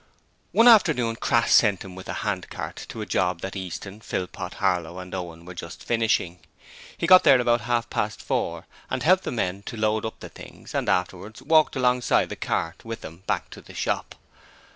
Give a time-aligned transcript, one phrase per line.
[0.51, 4.97] One afternoon Crass sent him with a handcart to a job that Easton, Philpot, Harlow
[4.97, 6.39] and Owen were just finishing.
[6.97, 10.29] He got there about half past four and helped the men to load up the
[10.29, 14.15] things, and afterwards walked alongside the cart with them back to the shop.